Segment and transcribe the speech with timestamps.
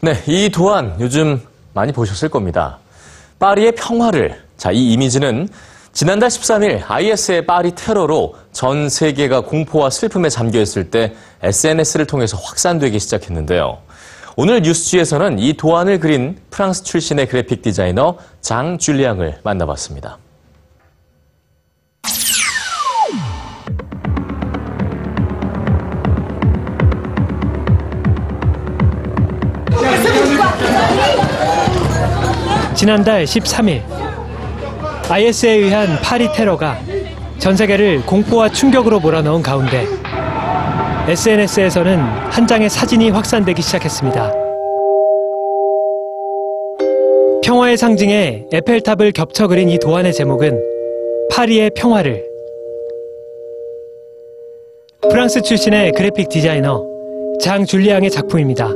[0.00, 1.42] 네, 이 도안 요즘
[1.74, 2.78] 많이 보셨을 겁니다.
[3.40, 4.40] 파리의 평화를.
[4.56, 5.48] 자, 이 이미지는
[5.92, 12.96] 지난달 13일 IS의 파리 테러로 전 세계가 공포와 슬픔에 잠겨 있을 때 SNS를 통해서 확산되기
[12.96, 13.78] 시작했는데요.
[14.36, 20.18] 오늘 뉴스지에서는 이 도안을 그린 프랑스 출신의 그래픽 디자이너 장 줄리앙을 만나봤습니다.
[32.78, 33.82] 지난달 13일
[35.10, 36.78] IS에 의한 파리 테러가
[37.40, 39.84] 전 세계를 공포와 충격으로 몰아넣은 가운데
[41.08, 44.32] SNS에서는 한 장의 사진이 확산되기 시작했습니다.
[47.42, 50.62] 평화의 상징에 에펠탑을 겹쳐 그린 이 도안의 제목은
[51.32, 52.24] 파리의 평화를
[55.10, 56.86] 프랑스 출신의 그래픽 디자이너
[57.40, 58.70] 장 줄리앙의 작품입니다.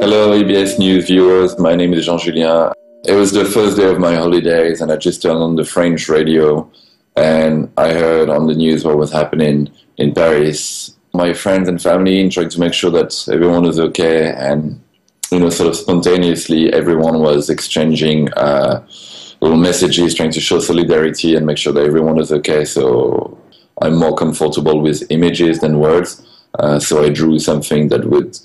[0.00, 1.58] Hello, EBS News viewers.
[1.58, 2.72] My name is Jean Jullien.
[3.06, 6.08] It was the first day of my holidays, and I just turned on the French
[6.08, 6.70] radio
[7.16, 10.96] and I heard on the news what was happening in Paris.
[11.12, 14.80] My friends and family trying to make sure that everyone was okay, and
[15.30, 18.82] you know, sort of spontaneously, everyone was exchanging uh,
[19.42, 22.64] little messages, trying to show solidarity and make sure that everyone was okay.
[22.64, 23.38] So
[23.82, 26.26] I'm more comfortable with images than words.
[26.58, 28.38] Uh, so I drew something that would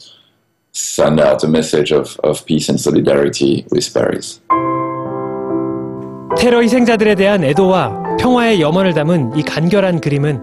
[0.74, 4.40] send out a message of, of peace and solidarity with Paris.
[6.38, 10.40] 테러 희생자들에 대한 애도와 평화의 염원을 담은 이 간결한 그림은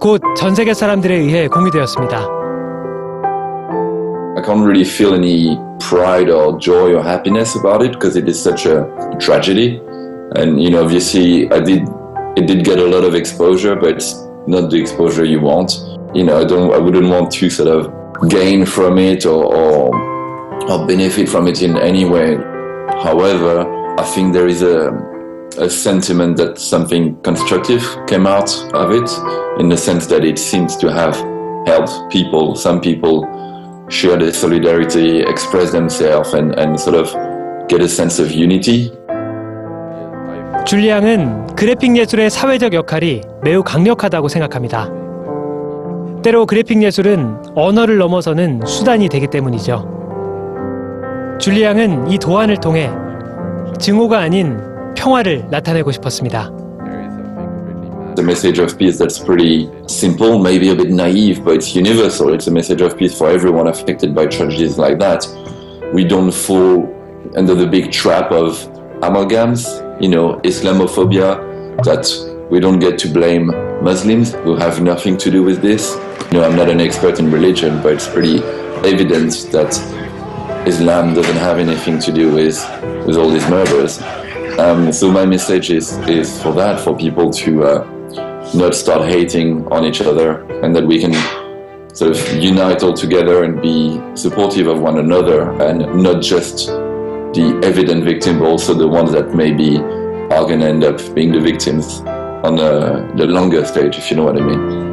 [0.00, 2.18] 곧 전 세계 사람들에 의해 공유되었습니다.
[4.34, 8.40] I can't really feel any pride or joy or happiness about it because it is
[8.42, 8.88] such a
[9.20, 9.80] tragedy.
[10.34, 11.86] And you know, obviously, I did
[12.36, 14.16] it did get a lot of exposure, but it's
[14.48, 15.78] not the exposure you want.
[16.14, 17.92] You know, I don't, I wouldn't want to sort of
[18.28, 19.90] gain from it or or,
[20.68, 22.36] or benefit from it in any way.
[23.02, 23.66] However,
[23.98, 24.92] I think there is a
[25.58, 29.10] a sentiment that something constructive came out of it,
[29.58, 31.14] in the sense that it seems to have
[31.66, 32.56] helped people.
[32.56, 33.26] Some people
[33.88, 37.12] share their solidarity, express themselves, and, and sort of
[37.68, 38.90] get a sense of unity.
[40.64, 44.95] 줄리앙은 그래픽 예술의 사회적 역할이 매우 강력하다고 생각합니다.
[46.27, 49.87] 때로 그래픽 예술은 언어를 넘어서는 수단이 되기 때문이죠.
[51.39, 52.89] 줄리앙은 이 도안을 통해
[53.79, 54.57] 증오가 아닌
[54.97, 56.51] 평화를 나타내고 싶었습니다.
[58.17, 62.33] The message of peace that's pretty simple, maybe a bit naive, but it's universal.
[62.33, 65.25] It's a message of peace for everyone affected by tragedies like that.
[65.93, 66.83] We don't fall
[67.37, 68.59] under the big trap of
[68.99, 69.63] amalgams,
[70.01, 71.39] you know, Islamophobia,
[71.85, 72.03] that
[72.51, 75.95] we don't get to blame Muslims who have nothing to do with this.
[76.31, 78.39] You know, I'm not an expert in religion, but it's pretty
[78.83, 79.77] evident that
[80.67, 82.57] Islam doesn't have anything to do with,
[83.05, 84.01] with all these murders.
[84.59, 89.67] Um, so my message is, is for that, for people to uh, not start hating
[89.67, 91.13] on each other, and that we can
[91.95, 97.59] sort of unite all together and be supportive of one another, and not just the
[97.63, 101.39] evident victim, but also the ones that maybe are going to end up being the
[101.39, 102.01] victims
[102.43, 104.86] on the, the longer stage, if you know what I mean.